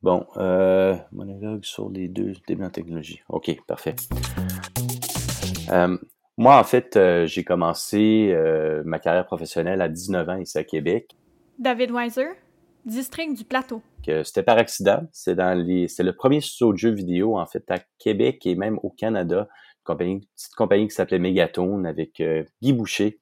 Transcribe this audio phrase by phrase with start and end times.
[0.00, 3.20] Bon, euh, monologue sur les deux débuts en technologie.
[3.28, 3.96] OK, parfait.
[5.72, 5.98] Euh,
[6.36, 8.32] moi, en fait, euh, j'ai commencé
[8.84, 11.16] ma carrière professionnelle à 19 ans ici à Québec.
[11.58, 12.28] David Weiser,
[12.84, 13.82] district du Plateau.
[14.22, 15.02] C'était par accident.
[15.12, 18.54] C'est dans les, c'est le premier studio de jeux vidéo en fait à Québec et
[18.54, 19.48] même au Canada.
[19.50, 22.22] Une, compagnie, une petite compagnie qui s'appelait Megaton avec
[22.62, 23.18] Guy Boucher.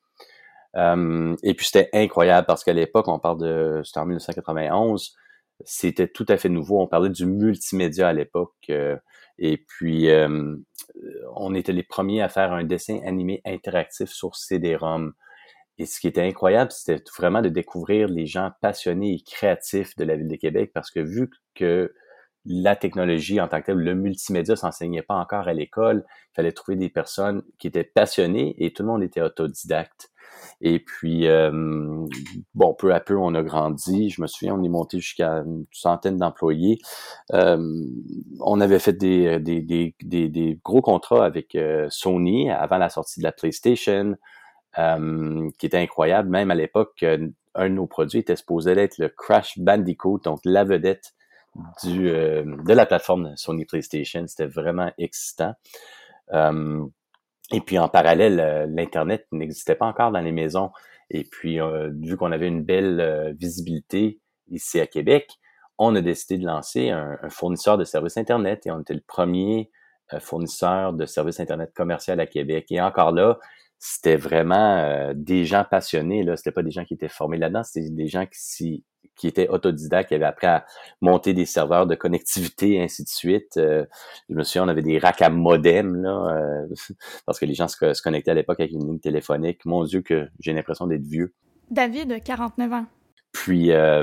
[0.76, 5.16] et puis c'était incroyable parce qu'à l'époque, on parle de, c'était en 1991
[5.64, 6.80] c'était tout à fait nouveau.
[6.80, 8.54] On parlait du multimédia à l'époque.
[8.70, 8.96] Euh,
[9.38, 10.56] et puis, euh,
[11.34, 15.12] on était les premiers à faire un dessin animé interactif sur CD-ROM.
[15.78, 20.04] Et ce qui était incroyable, c'était vraiment de découvrir les gens passionnés et créatifs de
[20.04, 21.92] la ville de Québec parce que vu que
[22.46, 26.52] la technologie en tant que telle, le multimédia s'enseignait pas encore à l'école, il fallait
[26.52, 30.10] trouver des personnes qui étaient passionnées et tout le monde était autodidacte.
[30.60, 31.50] Et puis, euh,
[32.54, 34.10] bon, peu à peu, on a grandi.
[34.10, 36.78] Je me souviens, on est monté jusqu'à une centaine d'employés.
[37.32, 37.84] Euh,
[38.40, 44.16] on avait fait des, gros contrats avec euh, Sony avant la sortie de la PlayStation,
[44.76, 46.28] qui était incroyable.
[46.28, 47.04] Même à l'époque,
[47.54, 51.14] un de nos produits était supposé être le Crash Bandicoot, donc la vedette
[51.84, 54.26] de la plateforme Sony PlayStation.
[54.26, 55.54] C'était vraiment excitant.
[57.52, 60.70] Et puis en parallèle, euh, l'Internet n'existait pas encore dans les maisons.
[61.10, 65.38] Et puis, euh, vu qu'on avait une belle euh, visibilité ici à Québec,
[65.78, 69.70] on a décidé de lancer un, fournisseur de services Internet et on était le premier
[70.20, 72.66] fournisseur de services Internet commercial à Québec.
[72.70, 73.38] Et encore là,
[73.78, 76.22] c'était vraiment des gens passionnés.
[76.22, 78.84] Là, c'était pas des gens qui étaient formés là-dedans, c'était des gens qui,
[79.16, 80.64] qui étaient autodidactes, qui avaient appris à
[81.00, 83.56] monter des serveurs de connectivité et ainsi de suite.
[83.56, 83.84] Euh,
[84.28, 86.74] je me souviens, on avait des racks à modem, là, euh,
[87.26, 89.64] parce que les gens se, connectaient à l'époque avec une ligne téléphonique.
[89.64, 91.32] Mon Dieu, que j'ai l'impression d'être vieux.
[91.70, 92.86] David, 49 ans.
[93.36, 94.02] Puis euh,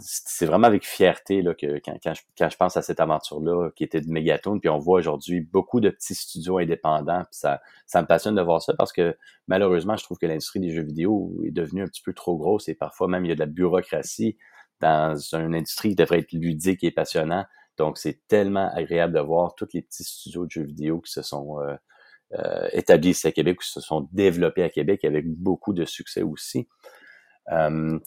[0.00, 3.84] c'est vraiment avec fierté là, que quand, je, quand je pense à cette aventure-là qui
[3.84, 8.02] était de Megaton, puis on voit aujourd'hui beaucoup de petits studios indépendants, puis ça, ça
[8.02, 11.40] me passionne de voir ça parce que malheureusement, je trouve que l'industrie des jeux vidéo
[11.46, 13.46] est devenue un petit peu trop grosse et parfois même il y a de la
[13.46, 14.36] bureaucratie
[14.80, 17.44] dans une industrie qui devrait être ludique et passionnant.
[17.76, 21.22] Donc c'est tellement agréable de voir tous les petits studios de jeux vidéo qui se
[21.22, 21.76] sont euh,
[22.32, 26.22] euh, établis ici à Québec, qui se sont développés à Québec avec beaucoup de succès
[26.22, 26.66] aussi.
[27.52, 28.00] Euh,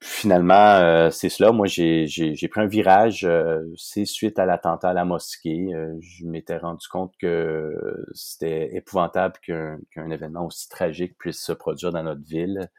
[0.00, 1.52] finalement, euh, c'est cela.
[1.52, 2.06] Moi, j'ai,
[2.50, 3.24] pris un virage.
[3.24, 5.74] Euh, c'est suite à l'attentat à la mosquée.
[5.74, 7.74] Euh, je m'étais rendu compte que
[8.14, 12.70] c'était épouvantable qu'un, événement aussi tragique puisse se produire dans notre ville,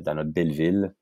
[0.00, 0.94] dans notre belle ville.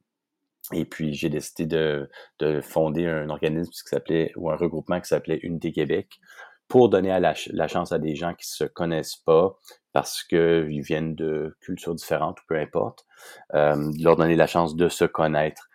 [0.72, 2.08] Et puis, j'ai décidé de,
[2.38, 6.20] de fonder un organisme qui s'appelait, ou un regroupement qui s'appelait Unité Québec,
[6.68, 9.58] pour donner à la, la, chance à des gens qui se connaissent pas
[9.94, 13.06] parce qu'ils viennent de cultures différentes ou peu importe,
[13.54, 15.70] euh, leur donner la chance de se connaître.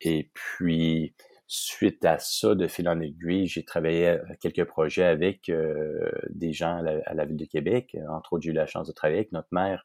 [0.00, 1.16] Et puis,
[1.48, 6.52] suite à ça, de fil en aiguille, j'ai travaillé à quelques projets avec euh, des
[6.52, 7.96] gens à la, Ville de Québec.
[8.10, 9.84] Entre autres, j'ai eu la chance de travailler avec notre maire.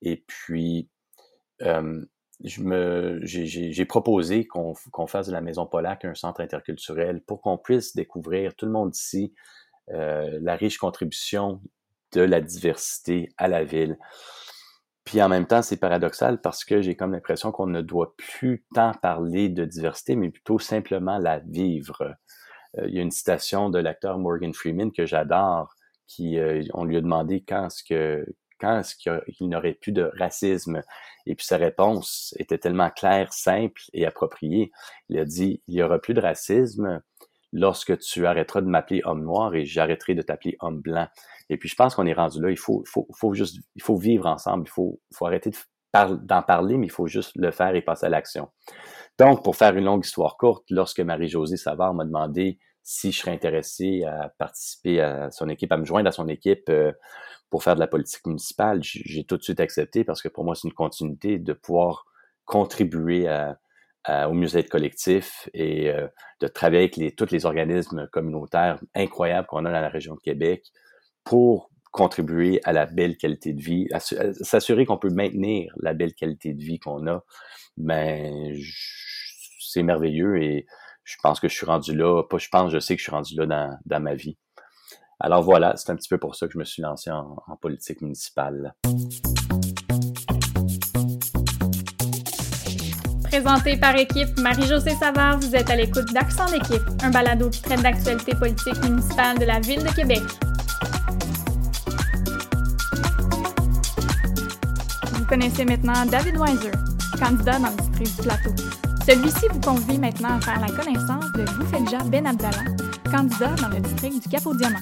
[0.00, 0.88] Et puis,
[1.60, 2.02] euh,
[2.40, 8.56] j'ai proposé qu'on fasse de la Maison Polac un centre interculturel pour qu'on puisse découvrir,
[8.56, 9.34] tout le monde ici,
[9.88, 11.60] la riche contribution
[12.12, 13.98] de la diversité à la ville.
[15.04, 18.66] Puis en même temps, c'est paradoxal parce que j'ai comme l'impression qu'on ne doit plus
[18.74, 22.14] tant parler de diversité, mais plutôt simplement la vivre.
[22.76, 25.74] Euh, il y a une citation de l'acteur Morgan Freeman que j'adore,
[26.06, 28.26] qui euh, on lui a demandé quand est-ce que
[28.60, 30.82] quand est-ce qu'il n'aurait plus de racisme
[31.26, 34.72] Et puis sa réponse était tellement claire, simple et appropriée.
[35.08, 37.00] Il a dit il y aura plus de racisme
[37.52, 41.08] lorsque tu arrêteras de m'appeler homme noir et j'arrêterai de t'appeler homme blanc.
[41.50, 42.50] Et puis je pense qu'on est rendu là.
[42.50, 44.64] Il faut, faut, faut juste, il faut vivre ensemble.
[44.66, 45.50] Il faut, faut arrêter
[45.94, 48.50] d'en parler, mais il faut juste le faire et passer à l'action.
[49.18, 53.32] Donc, pour faire une longue histoire courte, lorsque Marie-Josée Savard m'a demandé si je serais
[53.32, 56.92] intéressé à participer à son équipe, à me joindre à son équipe euh,
[57.50, 60.54] pour faire de la politique municipale, j'ai tout de suite accepté parce que pour moi,
[60.54, 62.04] c'est une continuité de pouvoir
[62.44, 63.58] contribuer à,
[64.06, 66.06] au musée de collectif et euh,
[66.40, 70.20] de travailler avec les, tous les organismes communautaires incroyables qu'on a dans la région de
[70.20, 70.64] Québec
[71.24, 73.86] pour contribuer à la belle qualité de vie,
[74.40, 77.24] s'assurer qu'on peut maintenir la belle qualité de vie qu'on a,
[77.76, 78.54] ben,
[79.60, 80.66] c'est merveilleux et
[81.04, 83.12] je pense que je suis rendu là, pas je pense, je sais que je suis
[83.12, 84.38] rendu là dans, dans ma vie.
[85.20, 87.56] Alors voilà, c'est un petit peu pour ça que je me suis lancé en, en
[87.56, 88.74] politique municipale.
[93.48, 97.80] Présenté par équipe Marie-Josée Savard, vous êtes à l'écoute d'Accent d'équipe, un balado qui traite
[97.80, 100.20] d'actualité politique municipale de la Ville de Québec.
[105.14, 106.72] Vous connaissez maintenant David Weiser,
[107.18, 108.50] candidat dans le district du Plateau.
[109.06, 112.64] Celui-ci vous convie maintenant à faire la connaissance de Boufelja Ben Abdallah,
[113.10, 114.76] candidat dans le district du Cap-au-Diamant.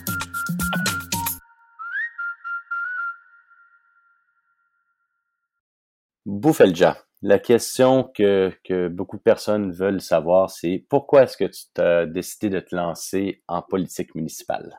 [6.24, 11.80] Boufelja, la question que, que, beaucoup de personnes veulent savoir, c'est pourquoi est-ce que tu
[11.80, 14.78] as décidé de te lancer en politique municipale?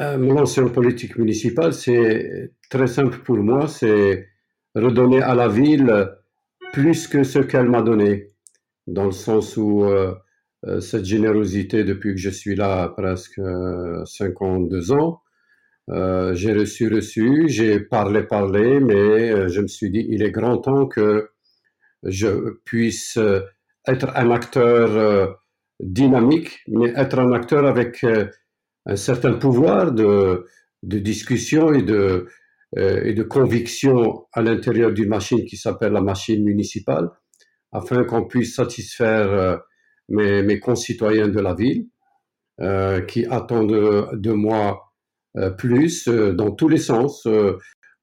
[0.00, 4.28] Euh, me lancer en politique municipale, c'est très simple pour moi, c'est
[4.74, 6.10] redonner à la ville
[6.74, 8.28] plus que ce qu'elle m'a donné,
[8.86, 10.14] dans le sens où euh,
[10.66, 13.40] euh cette générosité depuis que je suis là presque
[14.04, 15.22] 52 euh, ans,
[15.90, 18.94] euh, j'ai reçu, reçu, j'ai parlé, parlé, mais
[19.32, 21.30] euh, je me suis dit, il est grand temps que
[22.04, 23.40] je puisse euh,
[23.88, 25.40] être un acteur
[25.80, 28.04] dynamique, mais être un acteur avec
[28.86, 30.46] un certain pouvoir de,
[30.82, 37.10] discussion et de, conviction à l'intérieur d'une machine qui s'appelle la machine municipale,
[37.72, 39.60] afin qu'on puisse satisfaire
[40.08, 41.88] mes, concitoyens de la ville,
[43.08, 44.89] qui attendent de moi
[45.58, 47.58] plus euh, dans tous les sens, euh,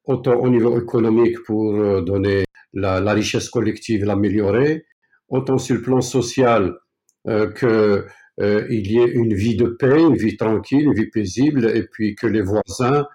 [0.06, 4.86] autant au niveau économique pour donner la, richesse collective, l'améliorer,
[5.28, 6.76] autant sur le plan social
[7.26, 8.06] que
[8.40, 12.16] il y ait une vie de paix, une vie tranquille, une vie paisible, et puis
[12.16, 13.06] que les voisins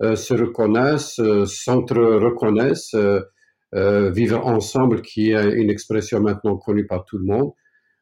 [0.00, 2.96] se reconnaissent, s'entre-reconnaissent,
[3.72, 7.52] vivre ensemble, qui est une expression maintenant connue par tout le monde.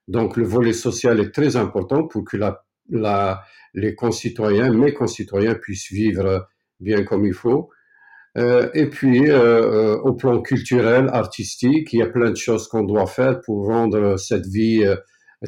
[0.06, 5.93] Donc le volet social est très important pour que la, les concitoyens, mes concitoyens puissent
[5.93, 6.49] vivre
[6.81, 7.70] bien comme il faut.
[8.37, 12.69] Euh, et puis, euh, euh, au plan culturel, artistique, il y a plein de choses
[12.69, 14.85] qu'on doit faire pour rendre cette vie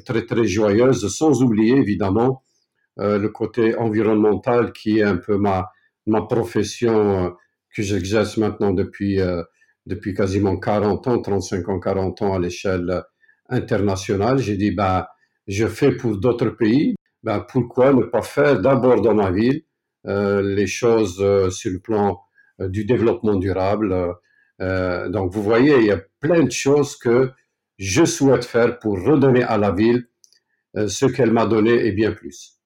[0.05, 2.43] très, très joyeuse, sans oublier évidemment
[2.97, 5.71] le côté environnemental qui est un peu ma,
[6.07, 7.35] ma profession
[7.75, 9.19] que j'exerce maintenant depuis,
[9.87, 13.03] depuis quasiment 40 ans, 35 ans, 40 ans à l'échelle
[13.49, 14.39] internationale.
[14.39, 15.09] J'ai dit, bah,
[15.47, 19.63] je fais pour d'autres pays, ben, pourquoi ne pas faire d'abord dans ma ville
[20.07, 22.23] euh, les choses euh, sur le plan
[22.61, 23.95] euh, du développement durable.
[24.59, 27.31] Donc vous voyez, il y a plein de choses que
[27.79, 30.07] je souhaite faire pour redonner à la ville
[30.75, 32.61] ce qu'elle m'a donné et bien plus.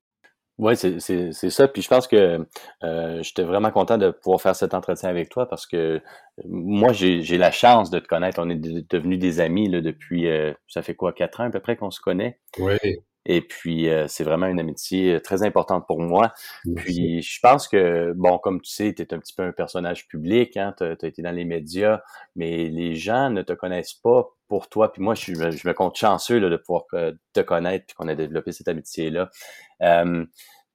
[0.58, 1.68] Oui, c'est ça.
[1.68, 2.44] Puis je pense que
[2.82, 6.00] euh, j'étais vraiment content de pouvoir faire cet entretien avec toi parce que
[6.44, 8.40] moi, j'ai la chance de te connaître.
[8.42, 8.60] On est
[8.90, 10.26] devenus des amis là, depuis,
[10.66, 12.40] ça fait quoi, quatre ans à peu près qu'on se connaît?
[12.58, 12.76] Oui.
[13.26, 16.32] Et puis, euh, c'est vraiment une amitié euh, très importante pour moi.
[16.76, 20.06] Puis, je pense que, bon, comme tu sais, tu es un petit peu un personnage
[20.08, 22.02] public, hein, tu as, été dans les médias,
[22.36, 24.92] mais les gens ne te connaissent pas pour toi.
[24.92, 28.08] Puis moi, je, je me compte chanceux là, de pouvoir euh, te connaître puis qu'on
[28.08, 29.30] a développé cette amitié-là.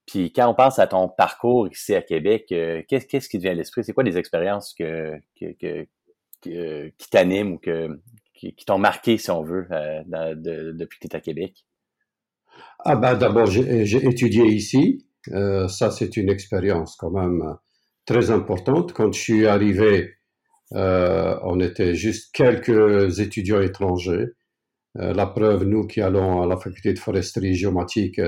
[0.07, 3.55] puis, quand on pense à ton parcours ici à Québec, qu'est-ce qui te vient à
[3.55, 3.83] l'esprit?
[3.83, 5.87] C'est quoi les expériences que, que, que,
[6.97, 8.01] qui t'animent ou que,
[8.33, 11.63] qui, t'ont marqué, si on veut, depuis que tu es à Québec?
[12.79, 15.05] Ah ben d'abord, j'ai étudié ici.
[15.33, 17.55] Euh, ça, c'est une expérience quand même
[18.05, 18.93] très importante.
[18.93, 20.15] Quand je suis arrivé,
[20.75, 24.27] euh, on était juste quelques étudiants étrangers.
[24.97, 28.21] Euh, la preuve, nous qui allons à la faculté de foresterie géomatique,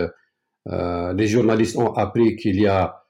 [0.67, 3.01] les journalistes ont appris qu'il y a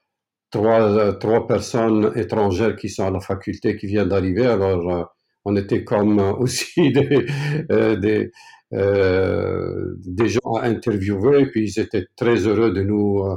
[0.50, 4.46] trois, trois personnes étrangères qui sont à la faculté qui viennent d'arriver.
[4.46, 5.12] Alors,
[5.44, 8.30] on était comme aussi des,
[8.72, 13.36] euh, des gens à interviewer, puis ils étaient très heureux de nous, euh,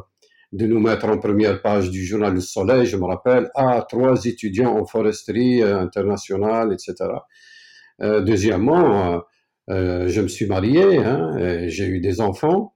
[0.54, 4.24] de nous mettre en première page du journal Le Soleil, je me rappelle, ah, trois
[4.26, 7.10] étudiants en foresterie euh, internationale, etc.
[8.00, 9.24] Deuxièmement,
[9.70, 12.76] je me suis marié, hein, j'ai eu des enfants,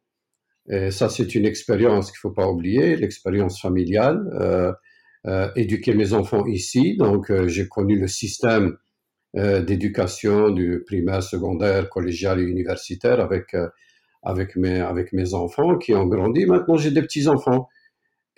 [0.69, 4.77] et ça c'est une expérience qu'il faut pas oublier, l'expérience familiale,
[5.57, 8.77] éduquer mes enfants ici, donc j'ai connu le système
[9.33, 13.67] d'éducation du primaire, secondaire, collégial et universitaire avec euh,
[14.23, 16.45] avec mes avec mes enfants qui ont grandi.
[16.45, 17.69] Maintenant, j'ai des petits enfants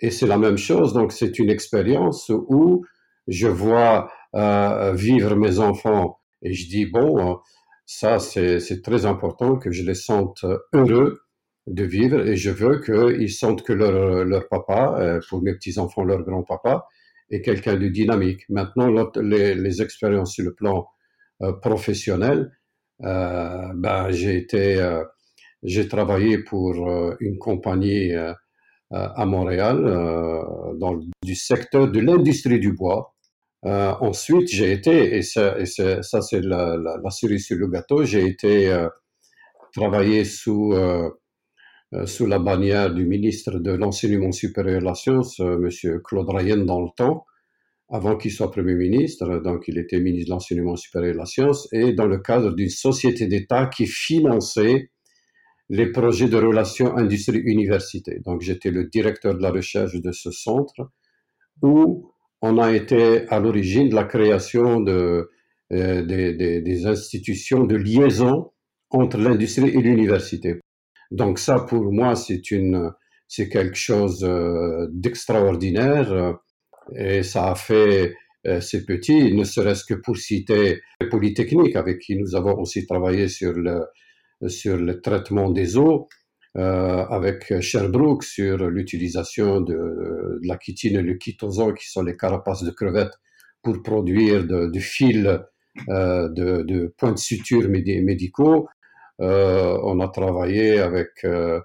[0.00, 0.92] et c'est la même chose.
[0.92, 2.84] Donc, c'est une expérience où
[3.26, 7.38] je vois euh, vivre mes enfants et je dis bon,
[7.86, 11.20] ça c'est très important que je les sente heureux
[11.68, 16.22] de vivre et je veux qu'ils sentent que leur, leur papa, pour mes petits-enfants, leur
[16.22, 16.86] grand-papa,
[17.32, 18.42] et quelqu'un de dynamique.
[18.50, 20.86] Maintenant, les, expériences sur le plan
[21.42, 22.52] euh, professionnel,
[23.02, 25.02] euh, ben, j'ai été, euh,
[25.62, 26.74] j'ai travaillé pour
[27.20, 28.12] une compagnie
[28.90, 29.76] à Montréal
[30.78, 33.14] dans du secteur de l'industrie du bois.
[33.62, 35.64] ensuite, j'ai été, et ça,
[36.02, 38.54] ça c'est la, la, la, cerise sur le gâteau, j'ai été
[39.72, 40.74] travailler sous
[42.06, 46.64] sous la bannière du ministre de l'Enseignement supérieur de la science, euh, Monsieur Claude Ryan,
[46.64, 47.26] dans le temps,
[47.90, 51.26] avant qu'il soit Premier ministre, donc il était ministre de l'Enseignement supérieur et de la
[51.26, 54.90] science, et dans le cadre d'une société d'État qui finançait
[55.68, 58.20] les projets de relations industrie-université.
[58.24, 60.90] Donc j'étais le directeur de la recherche de ce centre
[61.62, 65.24] où on a été à l'origine de la création euh,
[65.70, 68.50] des, institutions de liaison
[68.90, 70.60] entre l'industrie et l'université.
[71.12, 72.90] Donc ça, pour moi, c'est une,
[73.28, 76.38] c'est quelque chose euh, d'extraordinaire
[76.96, 78.14] et ça a fait
[78.46, 83.28] euh, ces petits, ne serait-ce que pour citer Polytechnique, avec qui nous avons aussi travaillé
[83.28, 83.86] sur le,
[84.48, 86.08] sur le traitement des eaux,
[86.56, 92.64] euh, avec Sherbrooke sur l'utilisation de, la chitine et le chitosan, qui sont les carapaces
[92.64, 93.14] de crevettes,
[93.62, 95.40] pour produire du fil
[95.88, 98.68] euh, de, de, points de suture médicaux.
[99.20, 101.60] Euh, on a travaillé avec, euh,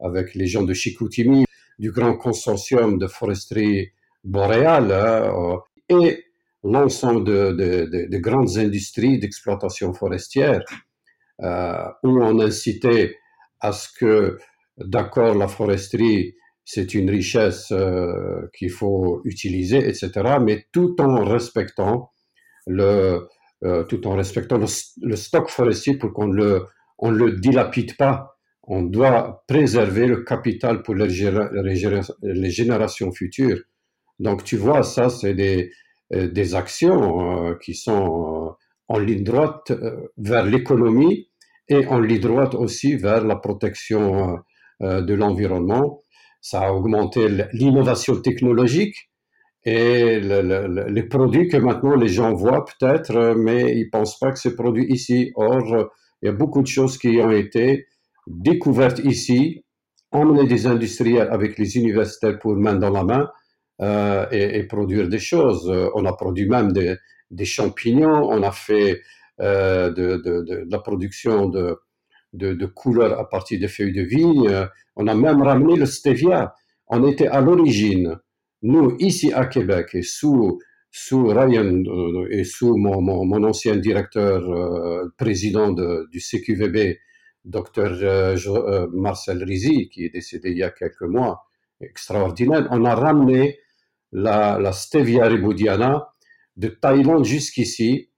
[0.00, 1.44] avec les gens de Chicoutimi,
[1.78, 3.90] du grand consortium de foresterie
[4.24, 6.24] boréale, hein, et
[6.62, 10.62] l'ensemble de, de, de, grandes industries d'exploitation forestière,
[11.42, 13.16] euh, où on incitait
[13.60, 14.38] à ce que,
[14.78, 17.72] d'accord, la foresterie, c'est une richesse
[18.56, 22.12] qu'il faut utiliser, etc., mais tout en respectant
[22.68, 23.28] le,
[23.88, 26.64] tout en respectant le, stock forestier pour qu'on le,
[27.02, 28.38] on le dilapide pas.
[28.62, 31.10] On doit préserver le capital pour les,
[32.50, 33.58] générations futures.
[34.20, 35.72] Donc tu vois, ça, c'est des,
[36.14, 38.50] euh, actions euh, qui sont euh,
[38.86, 39.72] en ligne droite
[40.16, 41.28] vers l'économie
[41.68, 44.38] et en ligne droite aussi vers la protection
[44.80, 46.02] de l'environnement.
[46.40, 48.96] Ça a augmenté l'innovation technologique
[49.64, 54.56] et les produits que maintenant les gens voient peut-être, mais ils pensent pas que c'est
[54.56, 55.32] produit ici.
[55.36, 55.88] Or,
[56.22, 57.86] il y a beaucoup de choses qui ont été
[58.26, 59.64] découvertes ici,
[60.12, 63.30] emmenées des industriels avec les universitaires pour main dans la main,
[63.80, 65.68] euh, et, produire des choses.
[65.68, 69.02] Euh, on a produit même des, champignons, on a fait
[69.40, 71.80] euh, de, la production de,
[72.32, 74.68] de, couleurs à partir des feuilles de vigne.
[74.94, 76.54] On a même ramené le stevia.
[76.86, 78.18] On était à l'origine,
[78.62, 80.60] nous, ici à Québec, et sous,
[80.94, 81.82] sous Ryan
[82.30, 84.42] et sous mon, mon, ancien directeur,
[85.16, 86.98] président du CQVB,
[87.46, 91.46] docteur Marcel Rizy, qui est décédé il y a quelques mois,
[91.80, 93.58] extraordinaire, on a ramené
[94.12, 96.08] la, stevia rebaudiana
[96.56, 98.10] de Thaïlande jusqu'ici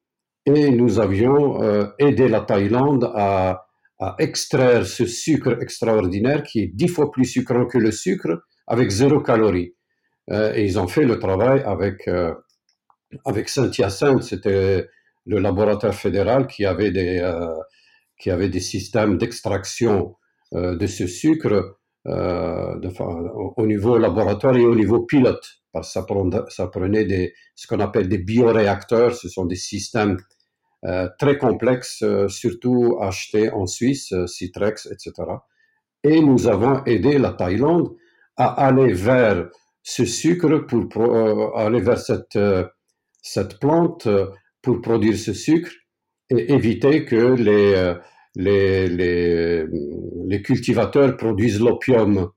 [0.47, 3.66] et nous avions euh, aidé la Thaïlande à,
[3.99, 8.90] à, extraire ce sucre extraordinaire qui est dix fois plus sucrant que le sucre avec
[8.90, 9.75] zéro calorie.
[10.31, 12.35] Euh, et ils ont fait le travail avec, euh,
[13.25, 14.89] avec Saint-Hyacinthe, c'était
[15.27, 17.55] le laboratoire fédéral qui avait des, euh,
[18.19, 20.17] qui avait des systèmes d'extraction
[20.55, 22.89] euh, de ce sucre de,
[23.57, 29.29] au niveau laboratoire et au niveau pilote ça, prenait, ce qu'on appelle des bioréacteurs, ce
[29.29, 30.19] sont des systèmes
[30.85, 35.13] euh, très complexes, euh, surtout achetés en Suisse, euh, Citrex, etc.
[36.03, 37.95] Et nous avons aidé la Thaïlande
[38.37, 39.49] à aller vers
[39.83, 42.39] ce sucre, pour aller vers cette,
[43.25, 44.07] cette plante
[44.62, 45.71] pour produire ce sucre
[46.31, 47.95] et éviter que les,
[48.35, 49.64] les, les,
[50.26, 52.31] les cultivateurs produisent l'opium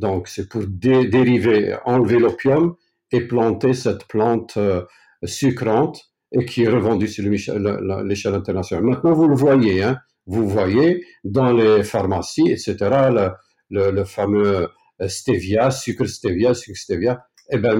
[0.00, 2.74] donc, c'est pour dériver, enlever l'opium
[3.12, 4.82] et planter cette plante euh,
[5.24, 8.84] sucrante et qui est revendue sur l'échelle internationale.
[8.84, 12.76] Maintenant, vous le voyez, hein, vous voyez dans les pharmacies, etc.,
[13.70, 14.68] le, le, fameux
[15.02, 17.26] euh, stevia, sucre stevia, sucre stevia.
[17.50, 17.72] Eh bien,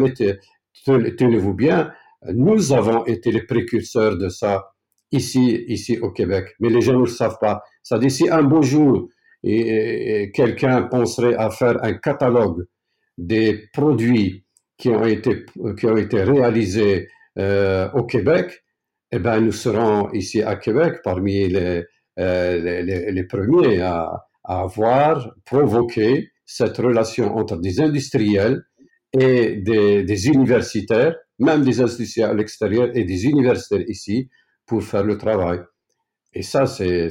[0.85, 1.91] tenez-vous bien,
[2.33, 4.71] nous avons été les précurseurs de ça
[5.13, 6.55] ici, ici au Québec.
[6.61, 7.63] Mais les gens ne le savent pas.
[7.99, 9.09] Dit, si un beau jour,
[9.43, 12.67] et, quelqu'un penserait à faire un catalogue
[13.17, 14.45] des produits
[14.77, 15.45] qui ont été,
[15.79, 17.09] qui ont été réalisés
[17.39, 18.63] euh, au Québec,
[19.13, 21.85] eh ben, nous serons ici à Québec parmi les,
[22.19, 28.63] euh, les, les, premiers à, à, avoir provoqué cette relation entre des industriels
[29.13, 34.29] et des, des universitaires, même des institutions à l'extérieur et des universitaires ici,
[34.67, 35.59] pour faire le travail.
[36.33, 37.09] Et ça, c'est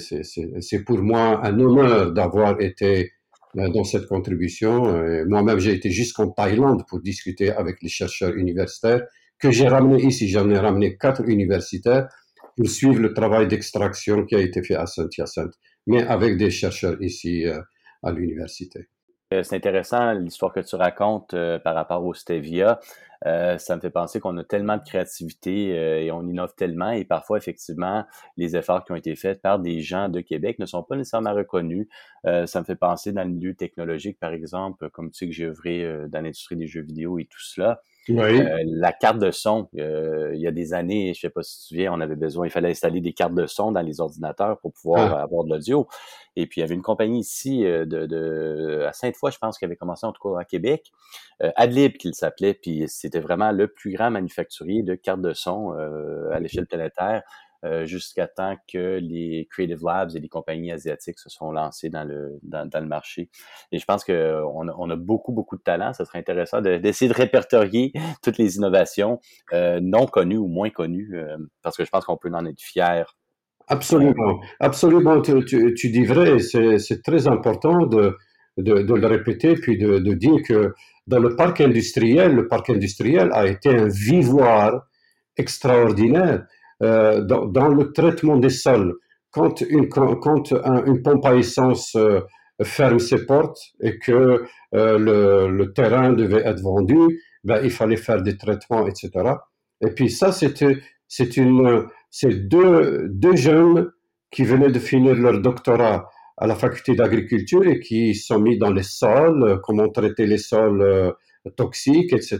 [0.85, 3.11] pour moi un honneur d'avoir été
[3.57, 4.83] euh, dans cette contribution.
[5.27, 9.01] Moi-même, j'ai été jusqu'en Thaïlande pour discuter avec les chercheurs universitaires
[9.39, 10.29] que j'ai ramené ici.
[10.29, 12.07] J'en ai ramené quatre universitaires
[12.55, 15.53] pour suivre le travail d'extraction qui a été fait à Saint-Hyacinthe,
[15.87, 17.59] mais avec des chercheurs ici euh,
[18.03, 18.87] à l'université.
[19.33, 22.79] Euh, c'est intéressant l'histoire que tu racontes par rapport au stevia.
[23.25, 26.91] Euh, ça me fait penser qu'on a tellement de créativité euh, et on innove tellement
[26.91, 28.05] et parfois effectivement
[28.37, 31.33] les efforts qui ont été faits par des gens de Québec ne sont pas nécessairement
[31.33, 31.87] reconnus.
[32.25, 35.33] Euh, ça me fait penser dans le milieu technologique par exemple, comme tu sais que
[35.33, 37.81] j'ai œuvré dans l'industrie des jeux vidéo et tout cela.
[38.07, 41.67] La carte de son, il y a des années, je sais pas si tu te
[41.67, 44.73] souviens, on avait besoin, il fallait installer des cartes de son dans les ordinateurs pour
[44.73, 45.21] pouvoir ah.
[45.21, 45.87] avoir de l'audio.
[46.35, 49.65] Et puis, il y avait une compagnie ici de, de à Sainte-Foy, je pense, qui
[49.65, 50.91] avait commencé en tout cas à Québec,
[51.55, 55.71] Adlib qu'il s'appelait, puis c'était vraiment le plus grand manufacturier de cartes de son
[56.31, 57.23] à l'échelle planétaire.
[57.65, 62.05] Euh, jusqu'à temps que les Creative Labs et les compagnies asiatiques se sont lancées dans
[62.05, 63.29] le, dans, le marché.
[63.73, 64.13] Et je pense qu'on
[64.69, 65.91] a, on a beaucoup, beaucoup de talent.
[65.91, 67.91] Ce serait intéressant d'essayer de, répertorier
[68.23, 69.19] toutes les innovations
[69.51, 72.61] euh, non connues ou moins connues, euh, parce que je pense qu'on peut en être
[72.61, 73.17] fier.
[73.67, 75.21] Absolument, absolument.
[75.21, 78.17] Tu, dis vrai, c'est très important de,
[78.57, 80.73] de, de, le répéter, puis de, de dire que
[81.07, 84.87] dans le parc industriel, le parc industriel a été un vivoire
[85.35, 86.45] extraordinaire.
[86.81, 88.95] Euh, dans, le traitement des sols,
[89.31, 90.53] quand une, quand
[90.85, 92.21] une pompe à essence euh,
[92.63, 97.97] ferme ses portes et que euh, le, le, terrain devait être vendu, ben, il fallait
[97.97, 99.11] faire des traitements, etc.
[99.81, 100.77] Et puis ça, c'était
[101.09, 103.91] c'est une c'est deux, deux jeunes
[104.31, 108.71] qui venaient de finir leur doctorat à la faculté d'agriculture et qui sont mis dans
[108.71, 111.13] les sols, comment traiter les sols
[111.57, 112.39] toxiques, etc.,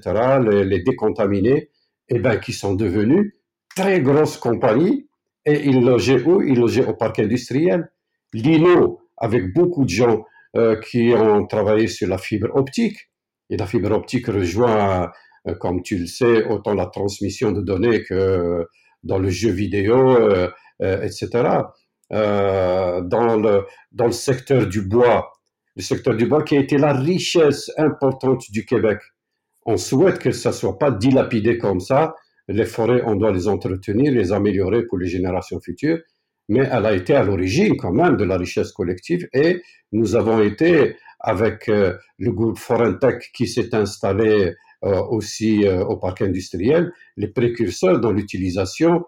[0.50, 1.70] les, les décontaminer,
[2.08, 3.34] et ben qui sont devenus
[3.80, 5.08] très grosse compagnie
[5.46, 6.42] et il logeait où?
[6.42, 7.90] Il logeait au parc industriel.
[8.34, 10.26] Lino, avec beaucoup de gens
[10.58, 13.10] euh, qui ont travaillé sur la fibre optique.
[13.50, 15.10] Et la fibre optique rejoint,
[15.48, 18.68] euh, comme tu le sais, autant la transmission de données que
[19.04, 20.50] dans le jeu vidéo, euh,
[20.82, 21.30] etc.
[22.12, 25.32] dans, le, dans le secteur du bois,
[25.78, 29.00] le secteur du bois qui a été la richesse importante du Québec.
[29.66, 32.14] On souhaite que ça soit pas dilapidé comme ça,
[32.50, 36.00] les forêts, on doit les entretenir, les améliorer pour les générations futures,
[36.50, 40.42] mais elle a été à l'origine quand même de la richesse collective et nous avons
[40.42, 46.92] été avec euh, le groupe Forentech qui s'est installé euh, aussi euh, au parc industriel,
[47.18, 49.06] les précurseurs dans l'utilisation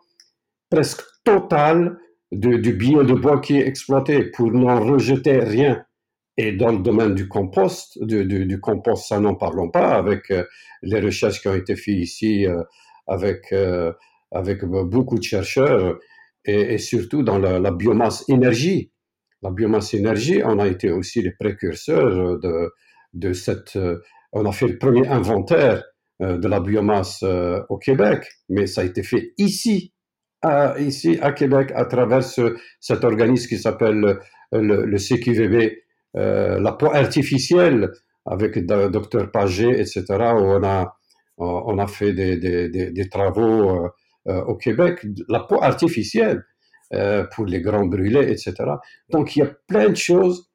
[0.70, 1.98] presque totale
[2.32, 5.84] du bio de bois qui est exploité pour n'en rejeter rien.
[6.38, 10.32] Et dans le domaine du compost, du, du compost, ça n'en parlons pas, avec
[10.82, 12.48] les recherches qui ont été faites ici
[13.12, 13.92] avec, euh,
[14.32, 16.00] avec beaucoup de chercheurs
[16.46, 18.92] et, surtout dans la, biomasse énergie.
[19.42, 22.72] La biomasse énergie, on a été aussi les précurseurs de,
[23.14, 23.76] de cette...
[23.76, 24.00] Euh,
[24.32, 25.84] on a fait le premier inventaire
[26.22, 27.24] euh, de la biomasse
[27.70, 29.94] au Québec, mais ça a été fait ici,
[30.42, 34.20] à, ici à Québec, à travers cet organisme qui s'appelle
[34.54, 35.74] le, CQVB,
[36.14, 37.92] la peau artificielle,
[38.26, 40.96] avec le docteur Pagé, etc., où on a
[41.38, 43.90] on a fait des, travaux euh,
[44.28, 46.44] euh, au Québec, la peau artificielle
[46.94, 48.54] euh, pour les grands brûlés, etc.
[49.10, 50.50] Donc il y a plein de choses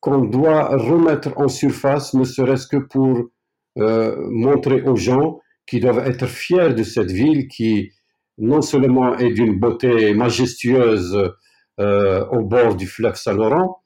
[0.00, 3.30] qu'on doit remettre en surface, ne serait-ce que pour
[3.76, 7.90] montrer aux gens qu'ils doivent être fiers de cette ville qui
[8.38, 11.32] non seulement est d'une beauté majestueuse
[11.78, 13.83] au bord du fleuve Saint-Laurent,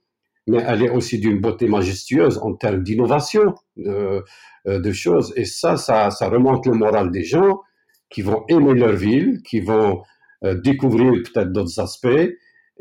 [0.48, 4.24] mais elle est aussi d'une beauté majestueuse en termes d'innovation de,
[4.66, 5.32] euh, choses.
[5.36, 7.60] Et ça, ça, remonte le moral des gens
[8.10, 10.02] qui vont aimer leur ville, qui vont
[10.44, 12.30] euh, découvrir peut-être d'autres aspects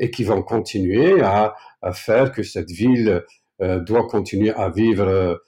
[0.00, 1.54] et qui vont continuer à,
[1.92, 3.22] faire que cette ville
[3.60, 5.40] euh, doit continuer à vivre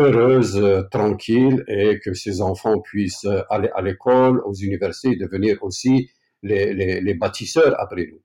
[0.00, 6.10] heureuse, tranquille et que ses enfants puissent aller à l'école, aux universités, devenir aussi
[6.42, 8.20] les bâtisseurs après nous.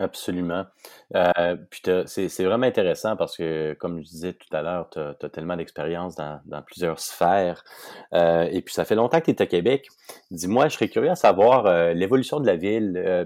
[0.00, 0.64] Absolument.
[1.16, 5.28] Euh, puis c'est vraiment intéressant parce que, comme je disais tout à l'heure, tu as,
[5.28, 7.64] tellement d'expérience dans, dans, plusieurs sphères.
[8.14, 9.88] Euh, et puis ça fait longtemps que tu es à Québec.
[10.30, 12.94] Dis-moi, je serais curieux à savoir euh, l'évolution de la ville.
[12.96, 13.24] Euh,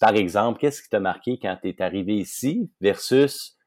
[0.00, 3.58] par exemple, qu'est-ce qui t'a marqué quand tu es arrivé ici versus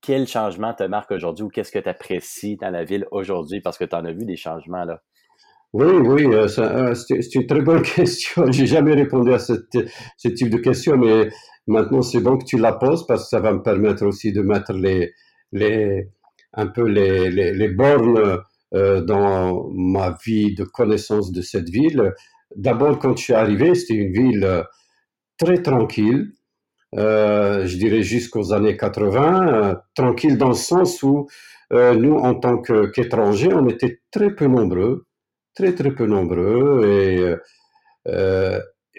[0.00, 3.76] quel changement te marque aujourd'hui ou qu'est-ce que tu apprécies dans la ville aujourd'hui parce
[3.76, 5.02] que tu en as vu des changements là?
[5.74, 8.50] Oui, oui, c'est une très bonne question.
[8.50, 9.52] J'ai jamais répondu à ce
[10.28, 11.28] type de question, mais
[11.68, 14.40] Maintenant, c'est bon que tu la poses parce que ça va me permettre aussi de
[14.40, 15.12] mettre les,
[15.52, 16.08] les,
[16.54, 18.38] un peu les, bornes
[18.74, 22.14] euh, dans ma vie de connaissance de cette ville.
[22.56, 24.62] D'abord, quand je suis arrivé, c'était une ville euh,
[25.38, 26.32] très tranquille,
[26.96, 31.28] euh, je dirais jusqu'aux années 80, euh, tranquille dans le sens où
[31.72, 35.06] euh, nous, en tant qu'étrangers, on était très peu nombreux,
[35.58, 37.34] très très peu nombreux et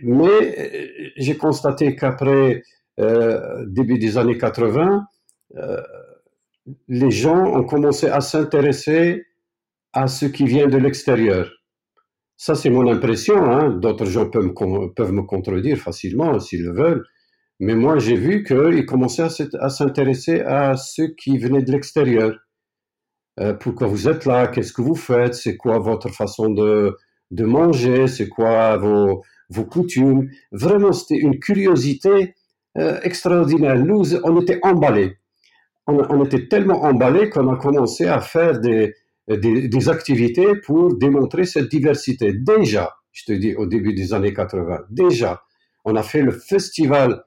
[0.03, 2.63] mais euh, j'ai constaté qu'après
[2.99, 5.05] euh, début des années 80,
[5.57, 5.81] euh,
[6.87, 9.25] les gens ont commencé à s'intéresser
[9.93, 11.51] à ce qui vient de l'extérieur.
[12.37, 13.51] Ça, c'est mon impression.
[13.51, 13.69] Hein.
[13.69, 17.05] D'autres gens peuvent me, peuvent me contredire facilement s'ils le veulent.
[17.59, 19.27] Mais moi, j'ai vu qu'ils commençaient
[19.59, 22.37] à s'intéresser à ce qui venait de l'extérieur.
[23.39, 26.97] Euh, pourquoi vous êtes là, qu'est-ce que vous faites, c'est quoi votre façon de,
[27.31, 30.29] de manger, c'est quoi vos, vos coutumes?
[30.51, 32.35] Vraiment, c'était une curiosité
[32.77, 33.77] euh, extraordinaire.
[33.77, 35.17] Nous, on était emballés.
[35.87, 38.93] On, était tellement emballés qu'on a commencé à faire des,
[39.27, 42.31] des, des, activités pour démontrer cette diversité.
[42.31, 45.41] Déjà, je te dis, au début des années 80, déjà,
[45.85, 47.23] on a fait le festival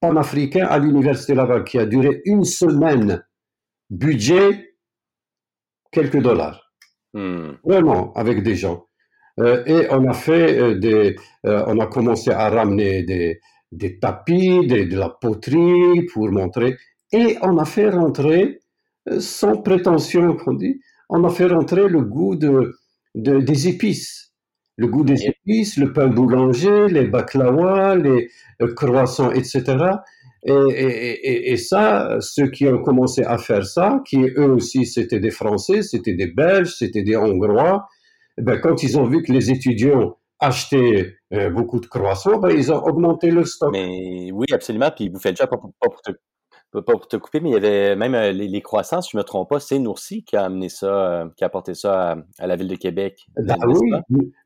[0.00, 3.24] panafricain à l'Université Laval qui a duré une semaine.
[3.90, 4.73] Budget,
[5.94, 6.60] quelques dollars.
[7.14, 7.52] Hmm.
[7.64, 8.86] Vraiment, avec des gens.
[9.40, 13.40] Euh, et on a fait euh, des, euh, on a commencé à ramener des,
[13.72, 16.76] des tapis, de la poterie pour montrer.
[17.12, 18.60] Et on a fait rentrer,
[19.18, 22.76] sans prétention qu'on dit, on a fait rentrer le goût de,
[23.14, 24.32] de, des épices.
[24.76, 28.28] Le goût des épices, le pain boulanger, les baklawas, les
[28.74, 29.62] croissants, etc.
[30.46, 35.82] Et, ça, ceux qui ont commencé à faire ça, qui eux aussi c'était des Français,
[35.82, 37.86] c'était des Belges, c'était des Hongrois,
[38.38, 42.50] eh ben, quand ils ont vu que les étudiants achetaient euh, beaucoup de croissants, ben,
[42.50, 43.70] ils ont augmenté le stock.
[43.72, 44.90] Mais oui, absolument.
[44.94, 46.12] Puis vous faites déjà pas, pour te,
[46.82, 49.22] pas pour te couper, mais il y avait même euh, les, croissants, si je me
[49.22, 52.56] trompe pas, c'est Noursi qui a amené ça, euh, qui a apporté ça à, la
[52.56, 53.26] ville de Québec.
[53.36, 53.92] Ben oui,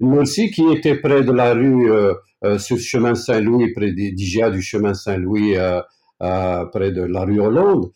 [0.01, 1.91] Noursi qui était près de la rue
[2.59, 5.55] sur le chemin Saint-Louis, près d'IGA du chemin Saint-Louis,
[6.19, 7.91] près de la rue Hollande.